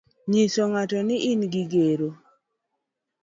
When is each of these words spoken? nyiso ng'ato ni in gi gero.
nyiso 0.29 0.61
ng'ato 0.71 0.97
ni 1.07 1.17
in 1.31 1.41
gi 1.53 1.63
gero. 1.71 2.09